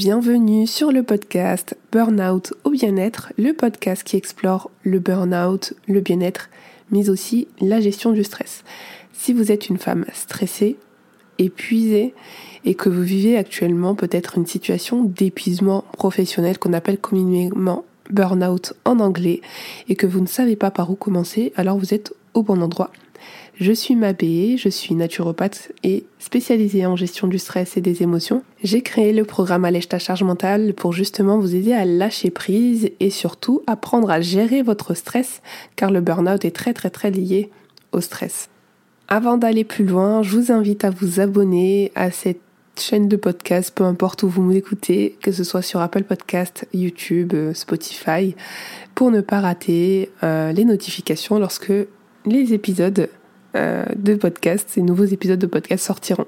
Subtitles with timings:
[0.00, 6.48] Bienvenue sur le podcast Burnout au bien-être, le podcast qui explore le burnout, le bien-être,
[6.90, 8.64] mais aussi la gestion du stress.
[9.12, 10.78] Si vous êtes une femme stressée,
[11.36, 12.14] épuisée
[12.64, 19.00] et que vous vivez actuellement peut-être une situation d'épuisement professionnel qu'on appelle communément burnout en
[19.00, 19.42] anglais
[19.90, 22.90] et que vous ne savez pas par où commencer, alors vous êtes au bon endroit.
[23.60, 28.42] Je suis Mabé, je suis naturopathe et spécialisée en gestion du stress et des émotions.
[28.64, 32.90] J'ai créé le programme Allège ta charge mentale pour justement vous aider à lâcher prise
[33.00, 35.42] et surtout apprendre à gérer votre stress
[35.76, 37.50] car le burn-out est très très très lié
[37.92, 38.48] au stress.
[39.08, 42.40] Avant d'aller plus loin, je vous invite à vous abonner à cette
[42.78, 47.34] chaîne de podcast, peu importe où vous m'écoutez, que ce soit sur Apple Podcast, YouTube,
[47.34, 48.34] euh, Spotify,
[48.94, 51.74] pour ne pas rater euh, les notifications lorsque
[52.24, 53.10] les épisodes
[53.54, 56.26] de podcast, ces nouveaux épisodes de podcast sortiront.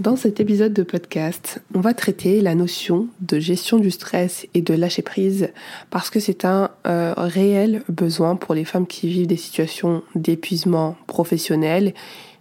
[0.00, 4.60] Dans cet épisode de podcast, on va traiter la notion de gestion du stress et
[4.60, 5.50] de lâcher prise
[5.90, 10.96] parce que c'est un euh, réel besoin pour les femmes qui vivent des situations d'épuisement
[11.06, 11.94] professionnel,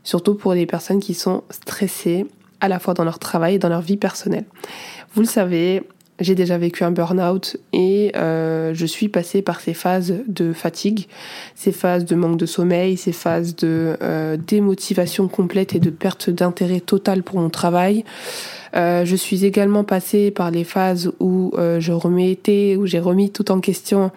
[0.03, 2.25] surtout pour les personnes qui sont stressées
[2.59, 4.45] à la fois dans leur travail et dans leur vie personnelle.
[5.13, 5.83] Vous le savez,
[6.23, 11.07] j'ai déjà vécu un burn-out et euh, je suis passée par ces phases de fatigue,
[11.55, 16.29] ces phases de manque de sommeil, ces phases de euh, démotivation complète et de perte
[16.29, 18.05] d'intérêt total pour mon travail.
[18.75, 23.51] Euh, je suis également passée par les phases où je remettais, où j'ai remis tout
[23.51, 24.11] en question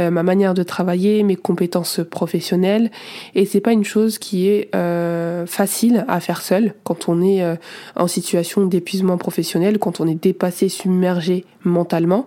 [0.00, 2.90] euh, ma manière de travailler, mes compétences professionnelles.
[3.34, 7.42] Et c'est pas une chose qui est euh, facile à faire seul quand on est
[7.42, 7.56] euh,
[7.96, 12.26] en situation d'épuisement professionnel, quand on est dépassé, submergé mentalement.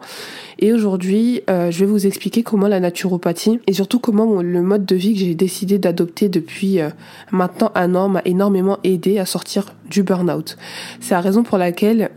[0.59, 4.95] Et aujourd'hui, je vais vous expliquer comment la naturopathie et surtout comment le mode de
[4.95, 6.79] vie que j'ai décidé d'adopter depuis
[7.31, 10.57] maintenant un an m'a énormément aidé à sortir du burn-out.
[10.99, 12.11] C'est la raison pour laquelle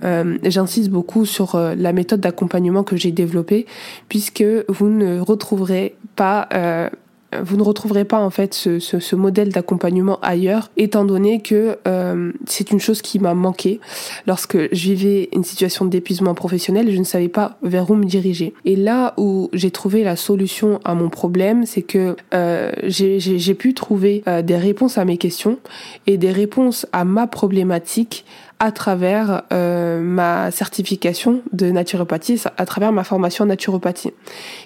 [0.44, 3.66] j'insiste beaucoup sur la méthode d'accompagnement que j'ai développée,
[4.08, 6.88] puisque vous ne retrouverez pas euh,
[7.36, 12.32] vous ne retrouverez pas en fait ce, ce, modèle d'accompagnement ailleurs, étant donné que euh,
[12.46, 13.80] c'est une chose qui m'a manqué
[14.26, 18.54] lorsque je vivais une situation d'épuisement professionnel, je ne savais pas vers où me diriger.
[18.64, 23.74] Et là où j'ai trouvé la solution à mon problème, c'est que euh, j'ai pu
[23.74, 25.58] trouver euh, des réponses à mes questions
[26.06, 28.24] et des réponses à ma problématique
[28.60, 34.12] à travers euh, ma certification de naturopathie, à travers ma formation naturopathie.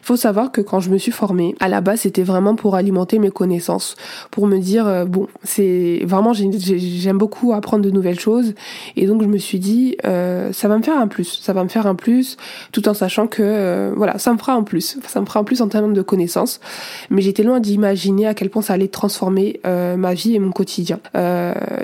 [0.00, 2.74] Il faut savoir que quand je me suis formée, à la base, c'était vraiment pour
[2.74, 3.96] alimenter mes connaissances,
[4.30, 8.54] pour me dire, euh, bon, c'est vraiment, j'aime beaucoup apprendre de nouvelles choses,
[8.96, 11.62] et donc je me suis dit, euh, ça va me faire un plus, ça va
[11.62, 12.36] me faire un plus,
[12.72, 15.44] tout en sachant que, euh, voilà, ça me fera un plus, ça me fera un
[15.44, 16.60] plus en termes de connaissances,
[17.10, 20.50] mais j'étais loin d'imaginer à quel point ça allait transformer euh, ma vie et mon
[20.50, 20.98] quotidien.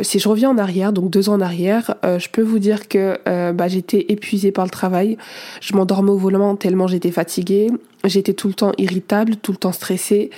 [0.02, 2.88] si je reviens en arrière, donc deux ans en arrière, euh, je peux vous dire
[2.88, 5.16] que euh, bah, j'étais épuisée par le travail.
[5.60, 7.68] Je m'endormais au volant tellement j'étais fatiguée.
[8.04, 10.30] J'étais tout le temps irritable, tout le temps stressée.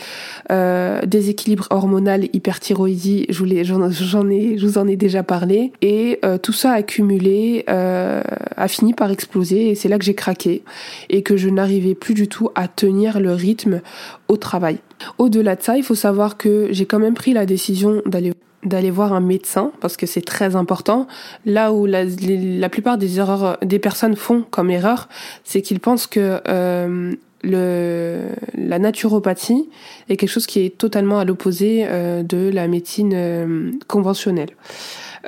[0.50, 5.72] Euh, déséquilibre hormonal, hyperthyroïdie, je, je vous en ai déjà parlé.
[5.82, 10.62] Et tout ça accumulé a fini par exploser et c'est là que j'ai craqué
[11.10, 13.82] et que je n'arrivais plus du tout à tenir le rythme
[14.28, 14.78] au travail.
[15.18, 18.32] Au-delà de ça, il faut savoir que j'ai quand même pris la décision d'aller
[18.64, 21.06] d'aller voir un médecin parce que c'est très important.
[21.46, 25.08] Là où la, la, plupart des erreurs des personnes font comme erreur,
[25.44, 28.20] c'est qu'ils pensent que euh, le,
[28.54, 29.68] la naturopathie
[30.08, 34.50] est quelque chose qui est totalement à l'opposé euh, de la médecine euh, conventionnelle.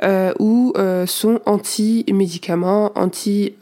[0.03, 3.53] Euh, ou euh, sont anti-médicaments, anti,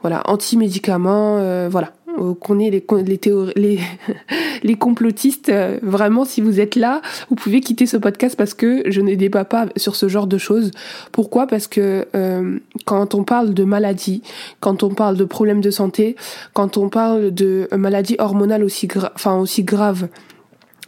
[0.00, 1.92] voilà, anti-médicaments, voilà
[2.40, 2.70] qu'on est
[4.62, 5.48] les, complotistes.
[5.48, 9.14] Euh, vraiment, si vous êtes là, vous pouvez quitter ce podcast parce que je ne
[9.14, 10.70] débat pas sur ce genre de choses.
[11.12, 11.46] Pourquoi?
[11.46, 14.22] Parce que euh, quand on parle de maladie,
[14.60, 16.16] quand on parle de problèmes de santé,
[16.52, 20.08] quand on parle de maladies hormonales aussi, graves,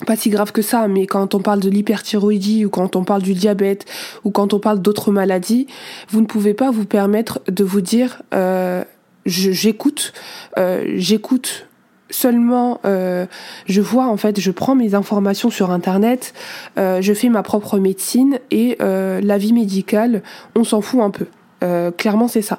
[0.06, 3.22] pas si grave que ça, mais quand on parle de l'hyperthyroïdie ou quand on parle
[3.22, 3.86] du diabète
[4.24, 5.66] ou quand on parle d'autres maladies,
[6.08, 8.84] vous ne pouvez pas vous permettre de vous dire euh,
[9.26, 10.12] j'écoute,
[10.58, 11.66] euh, j'écoute
[12.12, 13.26] seulement euh,
[13.66, 16.34] je vois en fait je prends mes informations sur internet
[16.76, 20.24] euh, je fais ma propre médecine et la vie médicale
[20.56, 21.26] on s'en fout un peu
[21.62, 22.58] euh, clairement, c'est ça.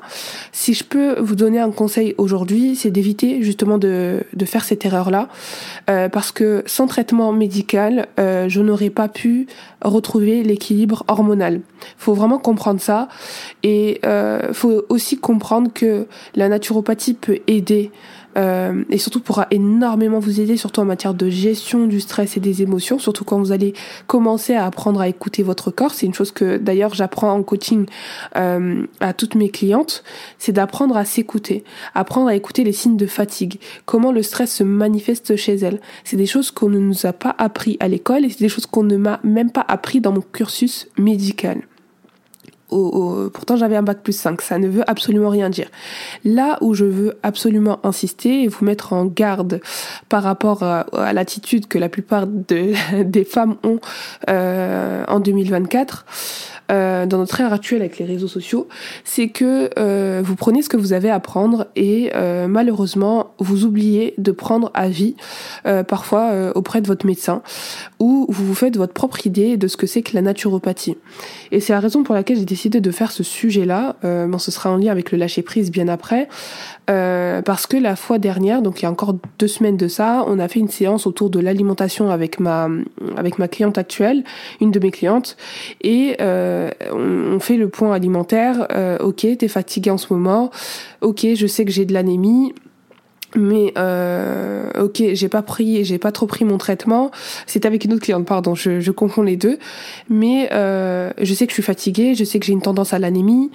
[0.52, 4.86] Si je peux vous donner un conseil aujourd'hui, c'est d'éviter justement de, de, faire cette
[4.86, 5.28] erreur-là,
[5.90, 9.48] euh, parce que sans traitement médical, euh, je n'aurais pas pu
[9.82, 11.62] retrouver l'équilibre hormonal.
[11.98, 13.08] Faut vraiment comprendre ça,
[13.64, 14.02] et
[14.54, 17.92] faut aussi comprendre que la naturopathie peut aider
[18.38, 22.40] euh, et surtout pourra énormément vous aider, surtout en matière de gestion du stress et
[22.40, 23.74] des émotions, surtout quand vous allez
[24.08, 25.94] commencer à apprendre à écouter votre corps.
[25.94, 27.86] C'est une chose que d'ailleurs j'apprends en coaching
[28.36, 30.04] euh, à toutes mes clientes,
[30.38, 31.64] c'est d'apprendre à s'écouter,
[31.94, 35.80] apprendre à écouter les signes de fatigue, comment le stress se manifeste chez elles.
[36.04, 38.66] C'est des choses qu'on ne nous a pas appris à l'école et c'est des choses
[38.66, 41.62] qu'on ne m'a même pas appris dans mon cursus médical
[42.72, 45.68] pourtant j'avais un bac plus 5, ça ne veut absolument rien dire.
[46.24, 49.62] Là où je veux absolument insister et vous mettre en garde
[50.10, 52.74] par rapport à, l'attitude que la plupart de,
[53.04, 53.80] des femmes ont
[54.30, 56.06] euh, en 2024,
[56.72, 58.68] euh, dans notre ère actuelle avec les réseaux sociaux,
[59.04, 63.66] c'est que euh, vous prenez ce que vous avez à prendre et euh, malheureusement vous
[63.66, 65.16] oubliez de prendre avis
[65.88, 67.42] parfois auprès de votre médecin
[68.00, 70.98] ou vous vous faites votre propre idée de ce que c'est que la naturopathie.
[71.52, 73.96] Et c'est la raison pour laquelle j'ai décidé de faire ce sujet-là.
[74.04, 76.28] bon, ce sera en lien avec le lâcher prise bien après.
[76.92, 80.24] Euh, parce que la fois dernière, donc il y a encore deux semaines de ça,
[80.28, 82.68] on a fait une séance autour de l'alimentation avec ma
[83.16, 84.24] avec ma cliente actuelle,
[84.60, 85.38] une de mes clientes,
[85.82, 86.61] et euh,
[86.92, 88.68] on, fait le point alimentaire.
[88.72, 90.52] Euh, ok, t'es fatigué en ce moment.
[91.02, 92.54] Ok, je sais que j'ai de l'anémie
[93.36, 97.12] mais euh, ok j'ai pas pris j'ai pas trop pris mon traitement.
[97.48, 99.58] C'est avec une autre cliente pardon je, je confonds les deux.
[100.10, 103.00] Mais euh, je sais que je suis fatiguée je sais que j'ai une tendance à
[103.00, 103.52] l'anémie.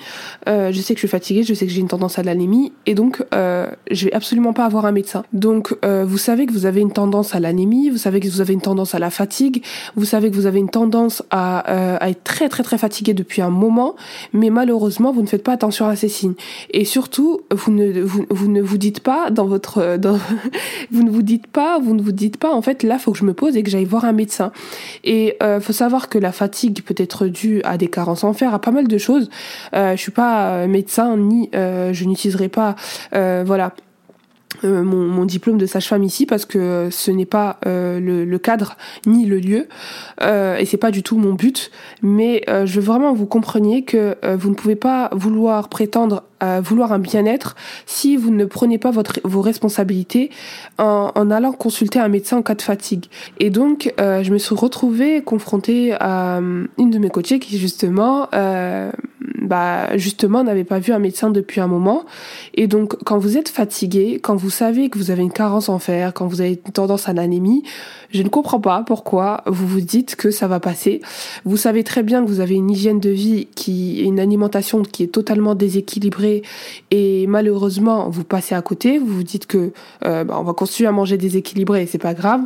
[0.48, 2.72] Euh, je sais que je suis fatiguée je sais que j'ai une tendance à l'anémie.
[2.86, 5.24] Et donc euh, je vais absolument pas avoir un médecin.
[5.32, 8.40] Donc euh, vous savez que vous avez une tendance à l'anémie vous savez que vous
[8.40, 9.62] avez une tendance à la fatigue
[9.94, 13.14] vous savez que vous avez une tendance à, euh, à être très très très fatigué
[13.14, 13.96] depuis un moment.
[14.32, 16.34] Mais malheureusement vous ne faites pas attention à ces signes.
[16.70, 19.98] Et surtout vous ne vous ne vous dites pas dans votre euh,
[20.90, 23.18] vous ne vous dites pas, vous ne vous dites pas, en fait, là, faut que
[23.18, 24.52] je me pose et que j'aille voir un médecin.
[25.04, 28.54] Et euh, faut savoir que la fatigue peut être due à des carences en fer,
[28.54, 29.30] à pas mal de choses.
[29.74, 32.76] Euh, je suis pas euh, médecin ni je n'utiliserai pas,
[33.12, 33.72] voilà
[34.64, 38.38] euh, mon, mon, diplôme de sage-femme ici parce que ce n'est pas euh, le, le,
[38.38, 38.76] cadre
[39.06, 39.68] ni le lieu
[40.22, 41.70] euh, et c'est pas du tout mon but.
[42.02, 46.24] Mais euh, je veux vraiment que vous compreniez que vous ne pouvez pas vouloir prétendre
[46.38, 47.56] à vouloir un bien-être
[47.86, 50.30] si vous ne prenez pas votre, vos responsabilités
[50.78, 53.06] en, en, allant consulter un médecin en cas de fatigue.
[53.40, 56.40] Et donc je me suis retrouvée confrontée à
[56.78, 58.28] une de mes coachées qui justement
[59.46, 62.04] bah justement n'avait pas vu un médecin depuis un moment
[62.54, 65.78] et donc quand vous êtes fatigué quand vous savez que vous avez une carence en
[65.78, 67.62] fer quand vous avez une tendance à l'anémie
[68.10, 71.00] je ne comprends pas pourquoi vous vous dites que ça va passer.
[71.44, 75.02] Vous savez très bien que vous avez une hygiène de vie qui, une alimentation qui
[75.02, 76.42] est totalement déséquilibrée
[76.90, 78.98] et malheureusement vous passez à côté.
[78.98, 79.72] Vous vous dites que
[80.04, 82.40] euh, bah, on va continuer à manger déséquilibré et c'est pas grave.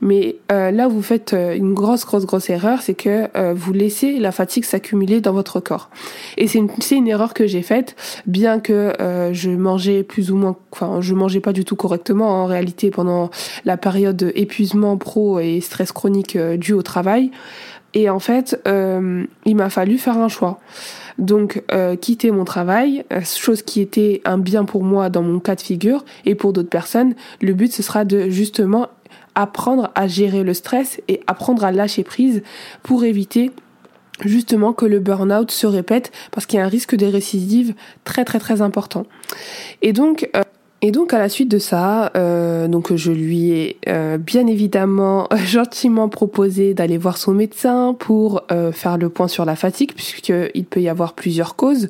[0.00, 4.18] Mais euh, là vous faites euh, une grosse grosse grosse erreur, c'est que vous laissez
[4.18, 5.90] la fatigue s'accumuler dans votre corps.
[6.48, 7.96] C'est une, une erreur que j'ai faite,
[8.26, 8.92] bien que
[9.32, 13.30] je mangeais plus ou moins, enfin je mangeais pas du tout correctement en réalité pendant
[13.64, 17.30] la période épuisement pro et stress chronique euh, dû au travail.
[17.96, 20.58] Et en fait, euh, il m'a fallu faire un choix.
[21.18, 25.54] Donc euh, quitter mon travail, chose qui était un bien pour moi dans mon cas
[25.54, 28.88] de figure et pour d'autres personnes, le but ce sera de justement
[29.36, 32.42] apprendre à gérer le stress et apprendre à lâcher prise
[32.82, 33.52] pour éviter
[34.24, 37.74] justement que le burn-out se répète parce qu'il y a un risque de récidive
[38.04, 39.06] très très très important.
[39.82, 40.28] Et donc
[40.86, 45.30] et donc à la suite de ça, euh, donc je lui ai euh, bien évidemment
[45.46, 50.66] gentiment proposé d'aller voir son médecin pour euh, faire le point sur la fatigue puisqu'il
[50.66, 51.88] peut y avoir plusieurs causes.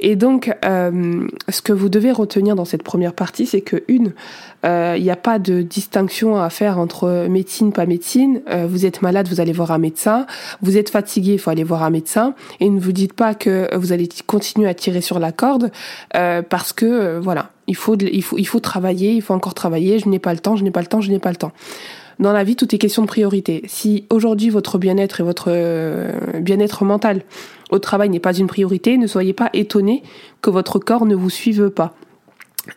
[0.00, 4.14] Et donc ce que vous devez retenir dans cette première partie, c'est que une,
[4.64, 8.42] il n'y a pas de distinction à faire entre médecine pas médecine.
[8.68, 10.26] vous êtes malade, vous allez voir un médecin.
[10.60, 12.34] Vous êtes fatigué, il faut aller voir un médecin.
[12.60, 15.70] Et ne vous dites pas que vous allez continuer à tirer sur la corde
[16.12, 19.98] parce que voilà il faut, il faut, il faut travailler, il faut encore travailler.
[19.98, 21.52] Je n'ai pas le temps, je n'ai pas le temps, je n'ai pas le temps.
[22.18, 23.62] Dans la vie, tout est question de priorité.
[23.66, 27.22] Si aujourd'hui votre bien-être et votre euh, bien-être mental
[27.70, 30.02] au travail n'est pas une priorité, ne soyez pas étonné
[30.42, 31.94] que votre corps ne vous suive pas.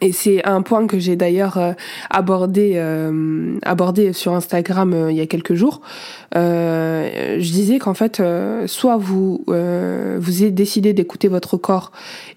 [0.01, 1.73] Et c'est un point que j'ai d'ailleurs euh,
[2.09, 5.81] abordé euh, abordé sur Instagram euh, il y a quelques jours.
[6.33, 8.21] je disais qu'en fait,
[8.65, 11.91] soit vous vous avez décidé d'écouter votre corps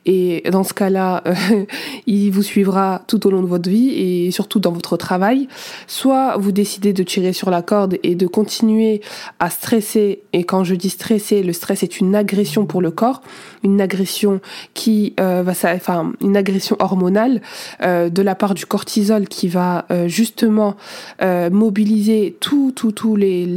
[0.05, 1.23] et dans ce cas-là,
[2.07, 5.49] il vous suivra tout au long de votre vie et surtout dans votre travail.
[5.87, 9.00] Soit vous décidez de tirer sur la corde et de continuer
[9.40, 10.23] à stresser.
[10.33, 13.23] Et quand je dis stresser, le stress est une agression pour le corps,
[13.62, 14.41] une agression
[14.75, 17.41] qui va, enfin une agression hormonale
[17.83, 20.77] euh, de la part du cortisol qui va euh, justement
[21.23, 23.49] euh, mobiliser tout, tout, tout les,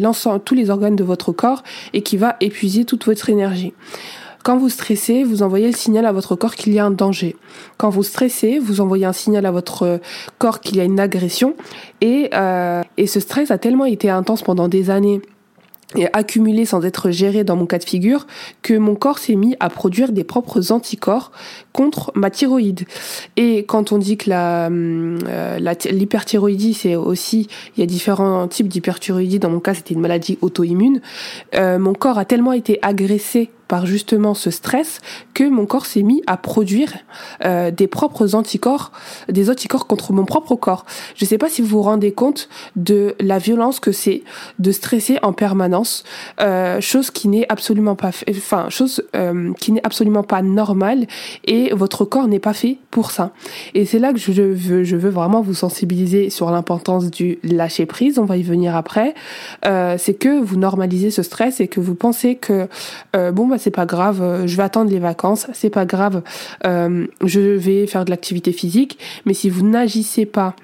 [0.46, 3.74] tous les organes de votre corps et qui va épuiser toute votre énergie.
[4.44, 7.36] Quand vous stressez, vous envoyez le signal à votre corps qu'il y a un danger.
[7.78, 10.00] Quand vous stressez, vous envoyez un signal à votre
[10.40, 11.56] corps qu'il y a une agression.
[12.02, 15.22] Et, euh, et ce stress a tellement été intense pendant des années
[15.96, 18.28] et accumulé sans être géré dans mon cas de figure
[18.62, 21.32] que mon corps s'est mis à produire des propres anticorps
[21.74, 22.86] contre ma thyroïde.
[23.38, 28.68] Et quand on dit que la, euh, l'hyperthyroïdie, c'est aussi, il y a différents types
[28.68, 31.02] d'hyperthyroïdie, dans mon cas c'était une maladie auto-immune,
[31.56, 33.50] euh, mon corps a tellement été agressé
[33.86, 35.00] justement ce stress
[35.34, 36.94] que mon corps s'est mis à produire
[37.44, 38.92] euh, des propres anticorps,
[39.30, 40.86] des anticorps contre mon propre corps.
[41.16, 44.24] Je ne sais pas si vous vous rendez compte de la violence que c'est
[44.60, 46.04] de stresser en permanence,
[46.42, 51.08] euh, chose qui n'est absolument pas, enfin chose euh, qui n'est absolument pas normale
[51.46, 53.32] et votre corps n'est pas fait pour ça.
[53.74, 58.20] Et c'est là que je veux, vraiment vous sensibiliser sur l'importance du lâcher prise.
[58.20, 59.14] On va y venir après.
[59.64, 62.68] C'est que vous normalisez ce stress et que vous pensez que
[63.14, 66.22] bon bah c'est pas grave, euh, je vais attendre les vacances, c'est pas grave,
[66.66, 70.56] euh, je vais faire de l'activité physique, mais si vous n'agissez pas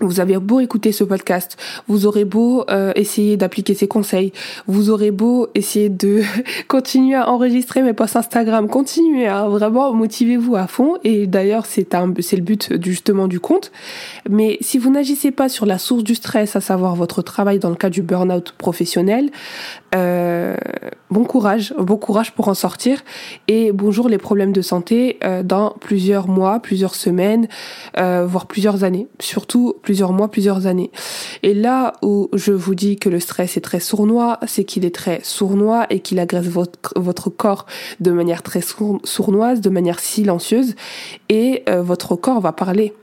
[0.00, 4.32] vous avez beau écouter ce podcast, vous aurez beau euh, essayer d'appliquer ces conseils,
[4.66, 6.22] vous aurez beau essayer de
[6.68, 11.94] continuer à enregistrer mes posts Instagram, continuez à vraiment motivez-vous à fond et d'ailleurs c'est
[12.20, 13.70] c'est le but justement du compte.
[14.28, 17.70] Mais si vous n'agissez pas sur la source du stress, à savoir votre travail dans
[17.70, 19.30] le cas du burn-out professionnel,
[19.94, 20.56] euh,
[21.10, 23.02] bon courage, bon courage pour en sortir
[23.46, 27.48] et bonjour les problèmes de santé euh, dans plusieurs mois, plusieurs semaines,
[27.98, 30.90] euh, voire plusieurs années, surtout plusieurs mois, plusieurs années.
[31.42, 34.94] Et là où je vous dis que le stress est très sournois, c'est qu'il est
[34.94, 37.66] très sournois et qu'il agresse votre, votre corps
[38.00, 40.74] de manière très sournoise, de manière silencieuse
[41.28, 42.94] et euh, votre corps va parler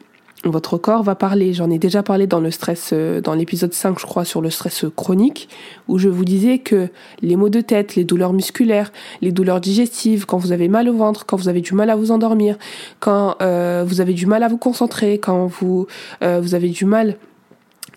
[0.46, 1.54] votre corps va parler.
[1.54, 4.50] J'en ai déjà parlé dans le stress, euh, dans l'épisode 5, je crois, sur le
[4.50, 5.50] stress chronique,
[5.88, 6.90] où je vous disais que
[7.22, 8.92] les maux de tête, les douleurs musculaires,
[9.22, 11.96] les douleurs digestives, quand vous avez mal au ventre, quand vous avez du mal à
[11.96, 12.58] vous endormir,
[13.00, 15.88] quand euh, vous avez du mal à vous concentrer, quand vous,
[16.24, 17.18] euh, vous avez du mal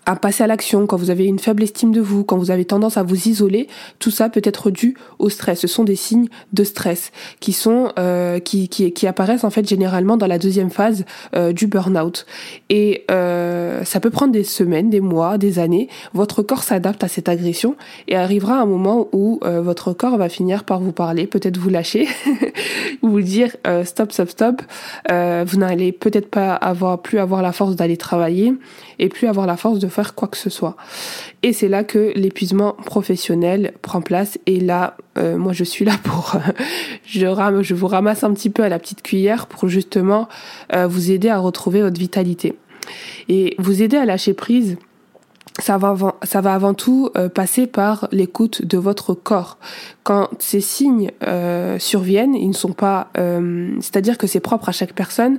[0.05, 2.65] à passer à l'action, quand vous avez une faible estime de vous, quand vous avez
[2.65, 3.67] tendance à vous isoler,
[3.99, 5.59] tout ça peut être dû au stress.
[5.59, 9.67] Ce sont des signes de stress qui sont euh, qui, qui, qui apparaissent en fait
[9.67, 11.05] généralement dans la deuxième phase
[11.35, 12.25] euh, du burn-out.
[12.69, 15.87] Et euh, ça peut prendre des semaines, des mois, des années.
[16.13, 17.75] Votre corps s'adapte à cette agression
[18.07, 21.69] et arrivera un moment où euh, votre corps va finir par vous parler, peut-être vous
[21.69, 22.07] lâcher,
[23.01, 24.61] vous dire euh, stop, stop, stop.
[25.09, 28.53] vous n'allez peut-être pas avoir plus avoir la force d'aller travailler
[28.99, 30.75] et plus avoir la force de faire quoi que ce soit.
[31.41, 34.37] Et c'est là que l'épuisement professionnel prend place.
[34.45, 36.35] Et là, euh, moi, je suis là pour,
[37.05, 40.27] je, rame, je vous ramasse un petit peu à la petite cuillère pour justement
[40.73, 42.55] euh, vous aider à retrouver votre vitalité
[43.29, 44.77] et vous aider à lâcher prise
[45.59, 49.57] ça va, avant, ça va avant tout euh, passer par l'écoute de votre corps.
[50.03, 54.71] Quand ces signes euh, surviennent, ils ne sont pas, euh, c'est-à-dire que c'est propre à
[54.71, 55.37] chaque personne.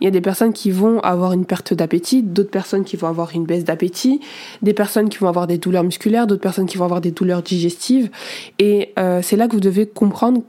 [0.00, 3.08] Il y a des personnes qui vont avoir une perte d'appétit, d'autres personnes qui vont
[3.08, 4.20] avoir une baisse d'appétit,
[4.62, 7.42] des personnes qui vont avoir des douleurs musculaires, d'autres personnes qui vont avoir des douleurs
[7.42, 8.10] digestives.
[8.58, 10.40] Et c'est là que vous devez comprendre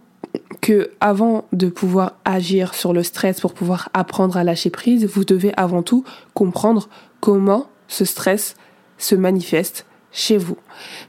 [0.62, 5.25] que avant de pouvoir agir sur le stress pour pouvoir apprendre à lâcher prise, vous
[5.25, 6.88] devez avant tout comprendre
[7.20, 8.56] comment ce stress
[9.03, 10.58] se manifeste chez vous.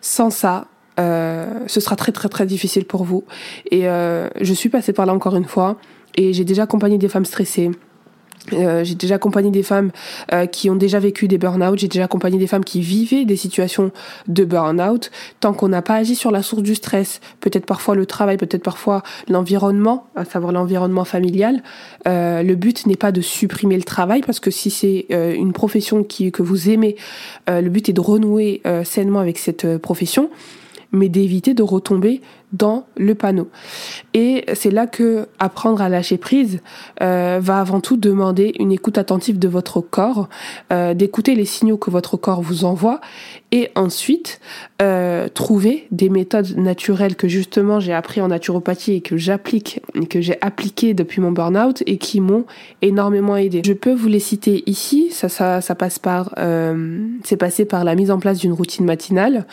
[0.00, 0.66] Sans ça,
[1.00, 3.24] euh, ce sera très très très difficile pour vous.
[3.70, 5.76] Et euh, je suis passée par là encore une fois
[6.14, 7.70] et j'ai déjà accompagné des femmes stressées
[8.52, 9.90] euh, j'ai déjà accompagné des femmes
[10.32, 13.36] euh, qui ont déjà vécu des burn-out, j'ai déjà accompagné des femmes qui vivaient des
[13.36, 13.92] situations
[14.26, 15.10] de burn-out.
[15.40, 18.62] Tant qu'on n'a pas agi sur la source du stress, peut-être parfois le travail, peut-être
[18.62, 21.62] parfois l'environnement, à savoir l'environnement familial,
[22.08, 25.52] euh, le but n'est pas de supprimer le travail, parce que si c'est euh, une
[25.52, 26.96] profession qui, que vous aimez,
[27.48, 30.30] le but est de renouer sainement avec cette profession
[30.92, 32.20] mais d'éviter de retomber
[32.52, 33.48] dans le panneau.
[34.14, 36.60] Et c'est là que apprendre à lâcher prise
[37.02, 40.28] euh, va avant tout demander une écoute attentive de votre corps,
[40.72, 43.00] euh, d'écouter les signaux que votre corps vous envoie,
[43.52, 44.40] et ensuite
[44.80, 50.20] euh, trouver des méthodes naturelles que justement j'ai appris en naturopathie et que j'applique, que
[50.20, 52.44] j'ai appliqué depuis mon burn-out et qui m'ont
[52.80, 53.62] énormément aidé.
[53.64, 55.08] Je peux vous les citer ici.
[55.10, 58.84] Ça, ça, ça passe par, euh, c'est passé par la mise en place d'une routine
[58.84, 59.46] matinale,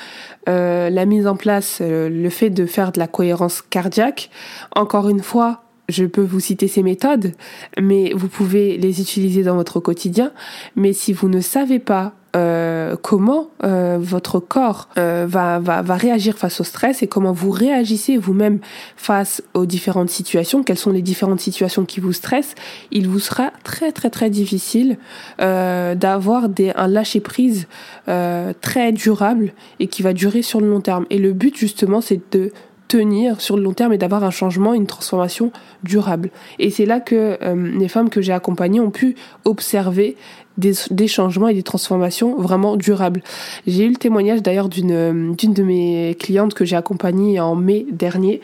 [0.48, 4.30] euh, la mise en place, euh, le fait de faire de la cohérence cardiaque.
[4.76, 7.34] Encore une fois, je peux vous citer ces méthodes,
[7.82, 10.32] mais vous pouvez les utiliser dans votre quotidien.
[10.76, 15.96] Mais si vous ne savez pas euh, comment euh, votre corps euh, va, va, va
[15.96, 18.60] réagir face au stress et comment vous réagissez vous-même
[18.98, 22.54] face aux différentes situations, quelles sont les différentes situations qui vous stressent,
[22.92, 24.98] il vous sera très très très difficile
[25.40, 27.68] d'avoir un lâcher-prise
[28.06, 31.06] très durable et qui va durer sur le long terme.
[31.10, 32.52] Et le but justement c'est de
[32.90, 35.54] tenir sur le long terme et d'avoir un changement, une transformation
[35.84, 36.32] durable.
[36.58, 39.16] Et c'est là que euh, les femmes que j'ai accompagnées ont pu
[39.46, 40.18] observer
[40.58, 43.22] des, des, changements et des transformations vraiment durables.
[43.66, 47.86] J'ai eu le témoignage d'ailleurs d'une d'une de mes clientes que j'ai accompagnée en mai
[47.90, 48.42] dernier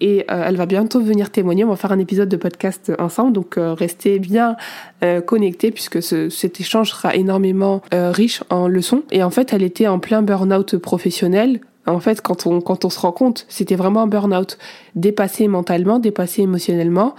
[0.00, 1.64] et euh, elle va bientôt venir témoigner.
[1.64, 4.56] On va faire un épisode de podcast ensemble, donc euh, restez bien
[5.02, 9.02] euh, connectés puisque ce, cet échange sera énormément riche en leçons.
[9.10, 12.90] Et en fait, elle était en plein burn-out professionnel en fait, quand on, quand on
[12.90, 14.58] se rend compte, c'était vraiment un burn-out,
[14.94, 17.14] dépassé mentalement, dépassé émotionnellement.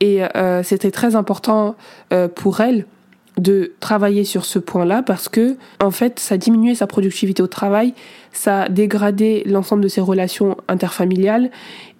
[0.00, 1.76] Et euh, c'était très important
[2.12, 2.86] euh, pour elle
[3.38, 7.92] de travailler sur ce point-là parce que en fait ça diminuait sa productivité au travail,
[8.34, 11.50] ça dégradait l'ensemble de ses relations interfamiliales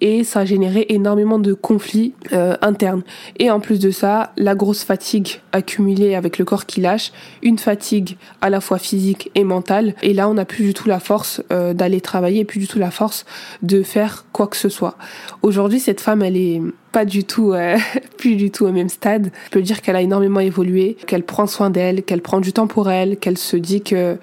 [0.01, 3.03] et ça générait énormément de conflits euh, internes.
[3.39, 7.11] Et en plus de ça, la grosse fatigue accumulée avec le corps qui lâche,
[7.41, 9.95] une fatigue à la fois physique et mentale.
[10.03, 12.79] Et là, on n'a plus du tout la force euh, d'aller travailler, plus du tout
[12.79, 13.25] la force
[13.63, 14.97] de faire quoi que ce soit.
[15.41, 16.61] Aujourd'hui, cette femme, elle est
[16.91, 17.77] pas du tout, euh,
[18.17, 19.31] plus du tout au même stade.
[19.45, 22.67] Je peux dire qu'elle a énormément évolué, qu'elle prend soin d'elle, qu'elle prend du temps
[22.67, 24.17] pour elle, qu'elle se dit que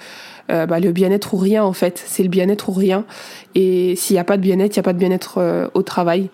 [0.51, 3.05] euh, bah, le bien-être ou rien en fait, c'est le bien-être ou rien.
[3.55, 5.83] Et s'il n'y a pas de bien-être, il n'y a pas de bien-être euh, au
[5.83, 6.31] travail.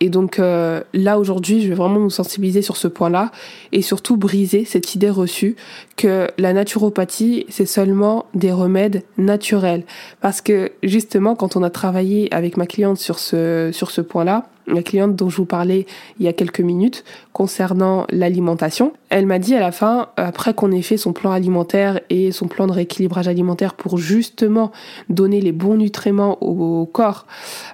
[0.00, 3.30] Et donc euh, là aujourd'hui, je vais vraiment nous sensibiliser sur ce point-là
[3.72, 5.56] et surtout briser cette idée reçue
[5.96, 9.84] que la naturopathie, c'est seulement des remèdes naturels.
[10.20, 14.48] Parce que justement, quand on a travaillé avec ma cliente sur ce, sur ce point-là,
[14.66, 15.86] la cliente dont je vous parlais
[16.18, 18.92] il y a quelques minutes concernant l'alimentation.
[19.10, 22.48] Elle m'a dit à la fin, après qu'on ait fait son plan alimentaire et son
[22.48, 24.72] plan de rééquilibrage alimentaire pour justement
[25.08, 27.26] donner les bons nutriments au, corps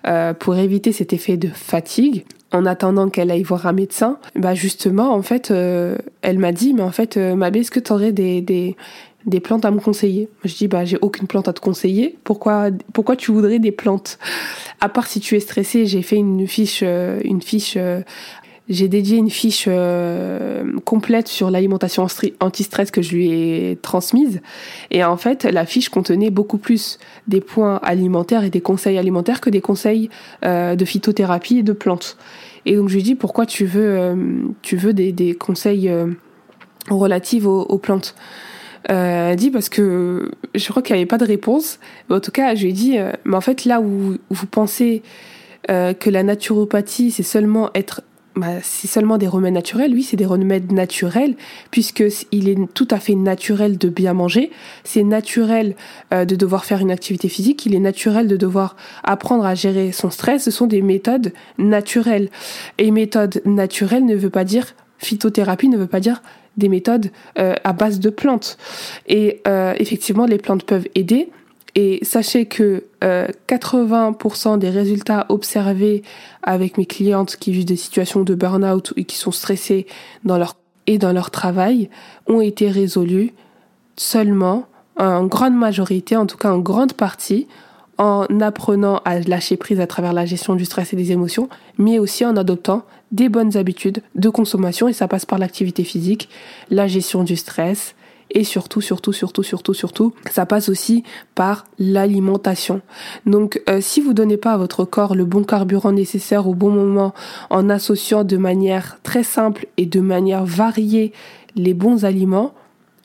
[0.06, 4.54] euh, pour éviter cet effet de fatigue, en attendant qu'elle aille voir un médecin, bah
[4.54, 7.92] justement, en fait, euh, elle m'a dit, mais en fait, euh, Mabé, est-ce que tu
[7.92, 8.76] aurais des, des,
[9.26, 12.16] des plantes à me conseiller Je dis bah j'ai aucune plante à te conseiller.
[12.24, 14.18] Pourquoi pourquoi tu voudrais des plantes?
[14.80, 18.00] À part si tu es stressé, j'ai fait une fiche euh, une fiche euh,
[18.68, 22.06] j'ai dédié une fiche euh, complète sur l'alimentation
[22.38, 24.40] anti-stress que je lui ai transmise.
[24.92, 29.40] Et en fait, la fiche contenait beaucoup plus des points alimentaires et des conseils alimentaires
[29.40, 30.08] que des conseils
[30.44, 32.16] de phytothérapie et de plantes.
[32.64, 34.16] Et donc je lui dis pourquoi tu veux
[34.62, 35.90] tu veux des, des conseils
[36.88, 38.14] relatifs aux, aux plantes?
[38.90, 41.78] Euh, dit parce que je crois qu'il n'y avait pas de réponse.
[42.08, 45.02] En tout cas, je lui ai dit, euh, mais en fait, là où vous pensez
[45.70, 48.02] euh, que la naturopathie, c'est seulement être
[48.36, 49.92] bah, c'est seulement des remèdes naturels.
[49.92, 51.34] Oui, c'est des remèdes naturels,
[51.70, 54.50] puisque il est tout à fait naturel de bien manger.
[54.84, 55.74] C'est naturel
[56.14, 57.66] euh, de devoir faire une activité physique.
[57.66, 60.44] Il est naturel de devoir apprendre à gérer son stress.
[60.44, 62.30] Ce sont des méthodes naturelles.
[62.78, 66.22] Et méthode naturelle ne veut pas dire phytothérapie, ne veut pas dire
[66.56, 68.58] des méthodes euh, à base de plantes.
[69.06, 71.28] Et euh, effectivement, les plantes peuvent aider.
[71.76, 76.02] Et sachez que 80% euh, des résultats observés
[76.42, 79.86] avec mes clientes qui vivent des situations de burn-out et qui sont stressées
[80.24, 81.88] dans leur et dans leur travail
[82.26, 83.32] ont été résolus
[83.96, 87.46] seulement en grande majorité, en tout cas en grande partie,
[88.00, 91.98] en apprenant à lâcher prise à travers la gestion du stress et des émotions, mais
[91.98, 92.82] aussi en adoptant
[93.12, 96.30] des bonnes habitudes de consommation et ça passe par l'activité physique,
[96.70, 97.94] la gestion du stress
[98.30, 102.80] et surtout, surtout, surtout, surtout, surtout, ça passe aussi par l'alimentation.
[103.26, 106.70] Donc, euh, si vous donnez pas à votre corps le bon carburant nécessaire au bon
[106.70, 107.12] moment,
[107.50, 111.12] en associant de manière très simple et de manière variée
[111.54, 112.54] les bons aliments,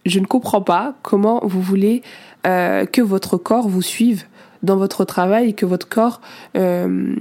[0.05, 2.01] je ne comprends pas comment vous voulez
[2.47, 4.25] euh, que votre corps vous suive
[4.65, 6.19] dans votre travail et que votre corps
[6.57, 7.15] euh,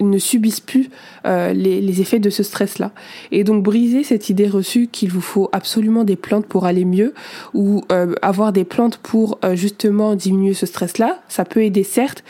[0.00, 0.90] ne subisse plus
[1.26, 2.90] euh, les, effets de ce stress-là.
[3.30, 7.14] Et donc briser cette idée reçue qu'il vous faut absolument des plantes pour aller mieux
[7.54, 12.24] ou euh, avoir des plantes pour justement diminuer ce stress-là, ça peut aider certes,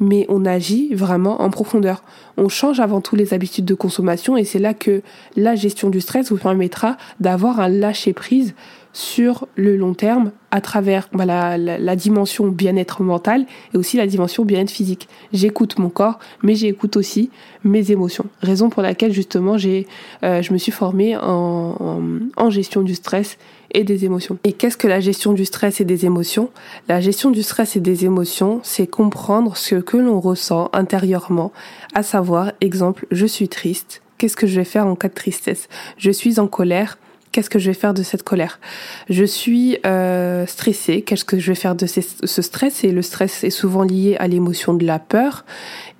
[0.00, 2.02] mais on agit vraiment en profondeur.
[2.36, 5.02] On change avant tout les habitudes de consommation et c'est là que
[5.36, 8.54] la gestion du stress vous permettra d'avoir un lâcher-prise
[8.96, 14.46] sur le long terme à travers bah, la, dimension bien-être mental et aussi la dimension
[14.46, 15.06] bien-être physique.
[15.34, 17.28] J'écoute mon corps, mais j'écoute aussi
[17.62, 18.24] mes émotions.
[18.40, 19.86] Raison pour laquelle justement j'ai,
[20.22, 22.00] euh, je me suis formée en,
[22.38, 23.36] en, gestion du stress
[23.74, 24.38] et des émotions.
[24.44, 26.48] Et qu'est-ce que la gestion du stress et des émotions?
[26.88, 31.52] La gestion du stress et des émotions, c'est comprendre ce que l'on ressent intérieurement,
[31.92, 34.00] à savoir, exemple, je suis triste.
[34.16, 35.68] Qu'est-ce que je vais faire en cas de tristesse?
[35.98, 36.96] Je suis en colère
[37.32, 38.60] qu'est-ce que je vais faire de cette colère?
[39.08, 42.84] Je suis euh, stressée, qu'est-ce que je vais faire de ce stress?
[42.84, 45.44] Et le stress est souvent lié à l'émotion de la peur.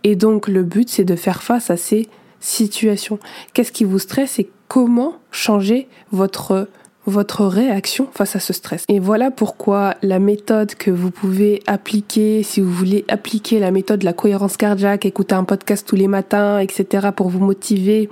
[0.04, 2.08] Et donc le but, c'est de faire face à ces
[2.40, 3.18] situations.
[3.54, 6.68] Qu'est-ce qui vous stresse et comment changer votre
[7.06, 8.84] votre réaction face à ce stress?
[8.88, 14.00] Et voilà pourquoi la méthode que vous pouvez appliquer, si vous voulez appliquer la méthode
[14.00, 18.08] de la cohérence cardiaque, écouter un podcast tous les matins, etc., pour vous motiver,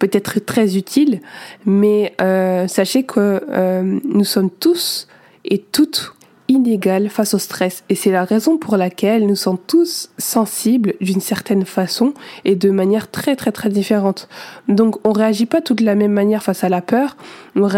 [0.00, 1.20] peut être très utile.
[1.64, 5.06] Mais euh, sachez que euh, nous sommes tous
[5.44, 6.14] et toutes
[6.48, 7.84] inégale face au stress.
[7.88, 12.12] Et c'est la raison pour laquelle nous sommes tous sensibles d'une certaine façon
[12.44, 14.28] et de manière très très très différente.
[14.66, 17.16] Donc on réagit pas toutes de la même manière face à la peur,
[17.54, 17.68] nous,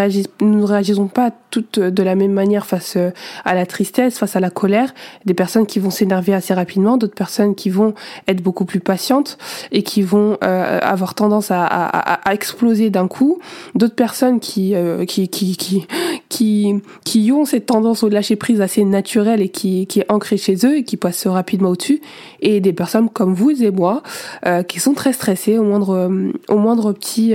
[0.40, 3.10] nous réagissons pas toutes de la même manière face euh,
[3.44, 4.94] à la tristesse, face à la colère.
[5.26, 7.94] Des personnes qui vont s'énerver assez rapidement, d'autres personnes qui vont
[8.28, 9.38] être beaucoup plus patientes
[9.70, 13.38] et qui vont euh, avoir tendance à, à, à exploser d'un coup.
[13.74, 15.86] D'autres personnes qui, euh, qui, qui, qui,
[16.28, 20.38] qui, qui ont cette tendance au lâcher prise assez naturelle et qui, qui est ancrée
[20.38, 22.00] chez eux et qui passent rapidement au-dessus.
[22.40, 24.02] Et des personnes comme vous et moi
[24.46, 26.10] euh, qui sont très stressées au moindre,
[26.48, 27.34] au moindre petit,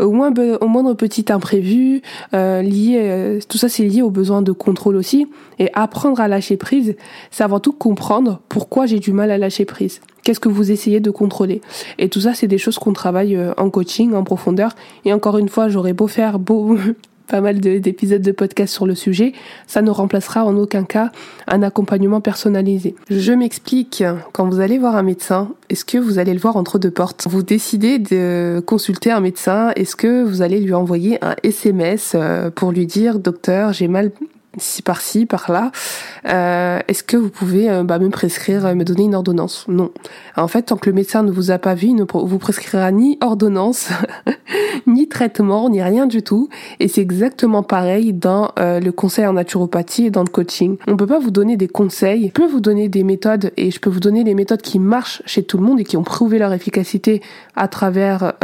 [0.00, 2.02] au, moins, au moindre petit imprévu lié
[2.34, 5.26] euh, tout ça c'est lié au besoin de contrôle aussi.
[5.58, 6.96] Et apprendre à lâcher prise,
[7.30, 10.00] c'est avant tout comprendre pourquoi j'ai du mal à lâcher prise.
[10.22, 11.60] Qu'est-ce que vous essayez de contrôler?
[11.98, 14.74] Et tout ça, c'est des choses qu'on travaille euh, en coaching, en profondeur.
[15.04, 16.76] Et encore une fois, j'aurais beau faire beau,
[17.28, 19.32] pas mal d'épisodes de, podcast sur le sujet,
[19.66, 21.10] ça ne remplacera en aucun cas
[21.46, 22.94] un accompagnement personnalisé.
[23.10, 26.78] Je m'explique, quand vous allez voir un médecin, est-ce que vous allez le voir entre
[26.78, 27.26] deux portes?
[27.28, 32.50] Vous décidez de consulter un médecin, est-ce que vous allez lui envoyer un SMS euh,
[32.50, 34.10] pour lui dire docteur, j'ai mal
[34.58, 35.70] si par-ci, par-là,
[36.26, 39.64] euh, est-ce que vous pouvez euh, bah, me prescrire, euh, me donner une ordonnance?
[39.68, 39.90] Non.
[40.36, 42.90] En fait, tant que le médecin ne vous a pas vu, il ne vous prescrira
[42.90, 43.90] ni ordonnance,
[44.86, 46.48] ni traitement, ni rien du tout.
[46.80, 50.76] Et c'est exactement pareil dans le conseil en naturopathie et dans le coaching.
[50.86, 53.80] On peut pas vous donner des conseils, je peux vous donner des méthodes et je
[53.80, 56.38] peux vous donner des méthodes qui marchent chez tout le monde et qui ont prouvé
[56.38, 57.22] leur efficacité
[57.56, 58.34] à travers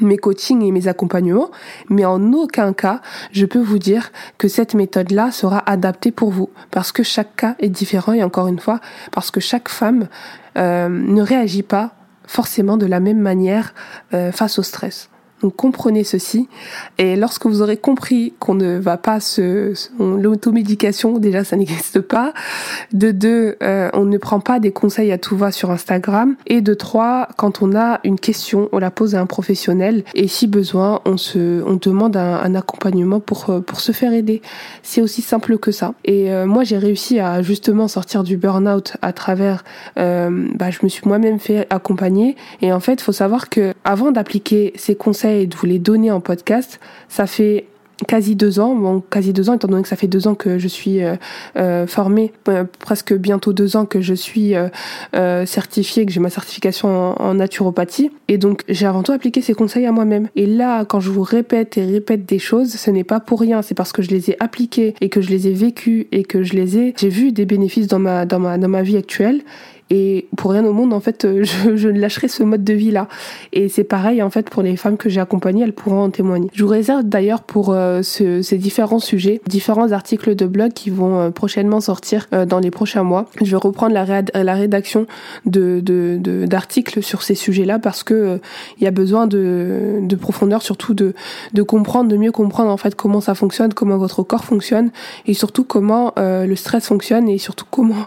[0.00, 1.50] mes coachings et mes accompagnements.
[1.88, 3.00] Mais en aucun cas,
[3.32, 6.50] je peux vous dire que cette méthode-là sera adaptée pour vous.
[6.70, 10.08] Parce que chaque cas est différent et encore une fois, parce que chaque femme
[10.56, 11.90] euh, ne réagit pas
[12.26, 13.74] forcément de la même manière
[14.14, 15.08] euh, face au stress.
[15.42, 16.48] Donc comprenez ceci.
[16.98, 19.74] Et lorsque vous aurez compris qu'on ne va pas se...
[19.98, 22.32] L'automédication, déjà, ça n'existe pas.
[22.92, 26.36] De deux, euh, on ne prend pas des conseils à tout va sur Instagram.
[26.46, 30.04] Et de trois, quand on a une question, on la pose à un professionnel.
[30.14, 34.42] Et si besoin, on se, on demande un, accompagnement pour, euh, pour se faire aider.
[34.82, 35.94] C'est aussi simple que ça.
[36.04, 39.64] Et euh, moi, j'ai réussi à justement sortir du burn-out à travers...
[39.96, 42.36] bah, je me suis moi-même fait accompagner.
[42.60, 46.10] Et en fait, faut savoir que avant d'appliquer ces conseils et de vous les donner
[46.10, 46.80] en podcast.
[47.08, 47.66] Ça fait
[48.06, 50.58] quasi deux ans, bon quasi deux ans étant donné que ça fait deux ans que
[50.58, 51.16] je suis euh,
[51.56, 54.54] euh formée, euh, presque bientôt deux ans que je suis
[55.44, 59.86] certifiée, que j'ai ma certification en, naturopathie, et donc j'ai avant tout appliqué ces conseils
[59.86, 60.28] à moi-même.
[60.36, 63.62] Et là, quand je vous répète et répète des choses, ce n'est pas pour rien,
[63.62, 66.42] c'est parce que je les ai appliquées et que je les ai vécues et que
[66.42, 69.42] je les ai, j'ai vu des bénéfices dans ma dans ma dans ma vie actuelle
[69.94, 73.08] et pour rien au monde, en fait, euh, je, je lâcherai ce mode de vie-là.
[73.52, 76.48] Et c'est pareil, en fait, pour les femmes que j'ai accompagnées, elles pourront en témoigner.
[76.54, 80.88] Je vous réserve d'ailleurs pour euh, ce, ces différents sujets, différents articles de blog qui
[80.88, 83.26] vont euh, prochainement sortir dans les prochains mois.
[83.42, 85.06] Je vais reprendre la, rédaction
[85.44, 88.40] de, de, d'articles sur ces sujets-là parce que
[88.78, 91.14] il y a besoin de, de profondeur, surtout de,
[91.52, 94.90] de comprendre, de mieux comprendre en fait comment ça fonctionne, comment votre corps fonctionne
[95.26, 98.06] et surtout comment le stress fonctionne et surtout comment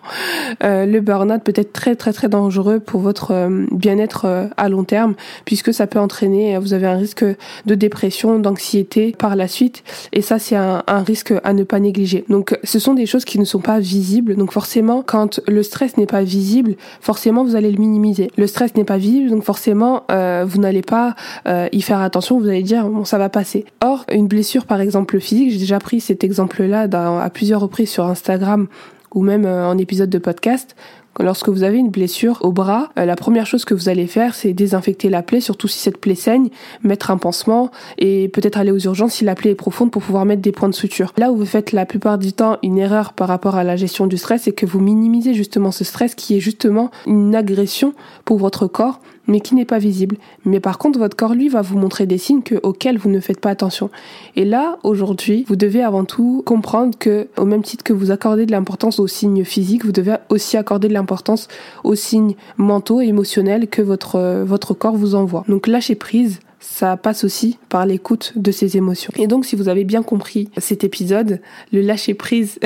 [0.61, 4.85] le burn-out peut être très très très dangereux pour votre euh, bien-être euh, à long
[4.85, 7.25] terme puisque ça peut entraîner, vous avez un risque
[7.65, 9.83] de dépression, d'anxiété par la suite
[10.13, 12.23] et ça c'est un, un, risque à ne pas négliger.
[12.29, 15.97] Donc ce sont des choses qui ne sont pas visibles donc forcément quand le stress
[15.97, 18.31] n'est pas visible, forcément vous allez le minimiser.
[18.37, 21.15] Le stress n'est pas visible donc forcément euh, vous n'allez pas
[21.47, 23.65] euh, y faire attention, vous allez dire bon ça va passer.
[23.83, 26.87] Or une blessure par exemple physique, j'ai déjà pris cet exemple là
[27.21, 28.67] à plusieurs reprises sur Instagram
[29.13, 30.75] ou même en épisode de podcast,
[31.19, 34.35] Lorsque vous avez une blessure au bras, euh, la première chose que vous allez faire,
[34.35, 36.49] c'est désinfecter la plaie, surtout si cette plaie saigne,
[36.83, 40.25] mettre un pansement et peut-être aller aux urgences si la plaie est profonde pour pouvoir
[40.25, 41.13] mettre des points de suture.
[41.17, 44.07] Là où vous faites la plupart du temps une erreur par rapport à la gestion
[44.07, 47.93] du stress, c'est que vous minimisez justement ce stress qui est justement une agression
[48.25, 50.17] pour votre corps mais qui n'est pas visible.
[50.45, 53.19] Mais par contre, votre corps, lui, va vous montrer des signes que, auxquels vous ne
[53.19, 53.89] faites pas attention.
[54.35, 58.45] Et là, aujourd'hui, vous devez avant tout comprendre que, au même titre que vous accordez
[58.45, 61.47] de l'importance aux signes physiques, vous devez aussi accorder de l'importance
[61.83, 65.43] aux signes mentaux et émotionnels que votre, votre corps vous envoie.
[65.47, 69.13] Donc lâchez prise, ça passe aussi par l'écoute de ses émotions.
[69.17, 71.39] Et donc, si vous avez bien compris cet épisode,
[71.71, 72.59] le lâcher prise,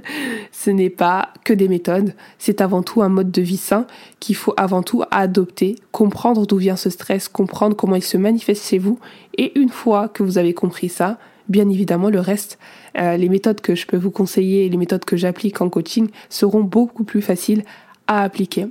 [0.52, 3.86] ce n'est pas que des méthodes, c'est avant tout un mode de vie sain
[4.20, 8.66] qu'il faut avant tout adopter, comprendre d'où vient ce stress, comprendre comment il se manifeste
[8.66, 8.98] chez vous.
[9.36, 12.58] Et une fois que vous avez compris ça, bien évidemment, le reste,
[12.98, 16.64] euh, les méthodes que je peux vous conseiller, les méthodes que j'applique en coaching seront
[16.64, 17.64] beaucoup plus faciles
[18.08, 18.66] à appliquer.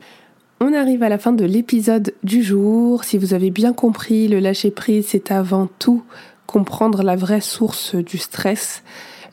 [0.64, 3.04] On arrive à la fin de l'épisode du jour.
[3.04, 6.04] Si vous avez bien compris, le lâcher prise, c'est avant tout
[6.46, 8.84] comprendre la vraie source du stress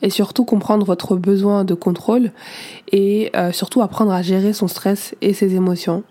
[0.01, 2.31] et surtout comprendre votre besoin de contrôle
[2.91, 6.03] et euh, surtout apprendre à gérer son stress et ses émotions.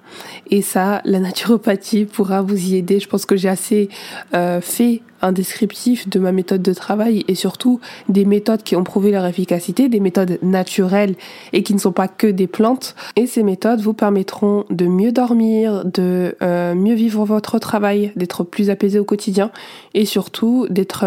[0.51, 3.01] Et ça, la naturopathie pourra vous y aider.
[3.01, 3.89] Je pense que j'ai assez
[4.35, 8.85] euh, fait un descriptif de ma méthode de travail et surtout des méthodes qui ont
[8.85, 11.17] prouvé leur efficacité, des méthodes naturelles
[11.53, 12.95] et qui ne sont pas que des plantes.
[13.17, 18.45] Et ces méthodes vous permettront de mieux dormir, de euh, mieux vivre votre travail, d'être
[18.45, 19.51] plus apaisé au quotidien
[19.93, 21.05] et surtout d'être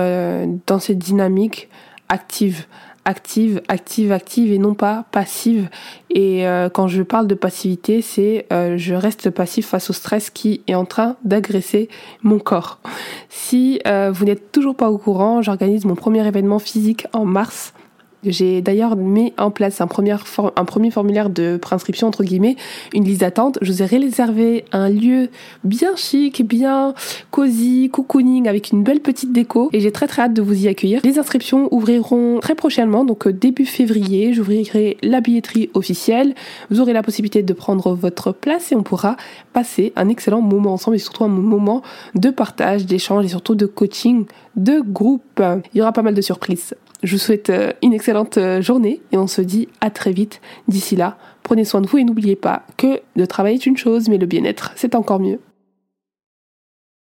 [0.67, 1.69] dans cette dynamique
[2.11, 2.65] active
[3.05, 5.69] active, active, active et non pas passive.
[6.09, 10.29] Et euh, quand je parle de passivité, c'est euh, je reste passif face au stress
[10.29, 11.89] qui est en train d'agresser
[12.21, 12.79] mon corps.
[13.29, 17.73] Si euh, vous n'êtes toujours pas au courant, j'organise mon premier événement physique en mars
[18.23, 22.55] j'ai d'ailleurs mis en place un premier, formulaire de préinscription, entre guillemets,
[22.93, 23.57] une liste d'attente.
[23.61, 25.29] Je vous ai réservé un lieu
[25.63, 26.93] bien chic, bien
[27.31, 29.69] cosy, cocooning, avec une belle petite déco.
[29.73, 31.01] Et j'ai très très hâte de vous y accueillir.
[31.03, 34.33] Les inscriptions ouvriront très prochainement, donc euh, début février.
[34.33, 36.35] J'ouvrirai la billetterie officielle.
[36.69, 39.15] Vous aurez la possibilité de prendre votre place et on pourra
[39.53, 41.81] passer un excellent moment ensemble et surtout un moment
[42.15, 45.41] de partage, d'échange et surtout de coaching de groupe.
[45.73, 46.75] Il y aura pas mal de surprises.
[47.03, 50.39] Je vous souhaite euh, une excellente euh, journée et on se dit à très vite.
[50.67, 54.07] D'ici là, prenez soin de vous et n'oubliez pas que le travail est une chose,
[54.07, 55.39] mais le bien-être, c'est encore mieux.